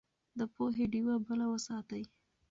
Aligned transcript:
د 0.37 0.39
پوهې 0.55 0.85
ډيوه 0.91 1.15
بله 1.27 1.45
وساتئ. 1.51 2.03